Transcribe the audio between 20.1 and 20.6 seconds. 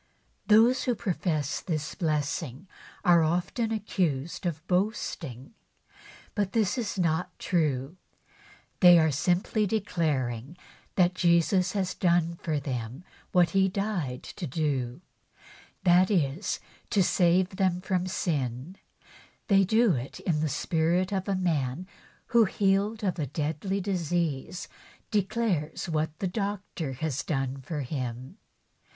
in the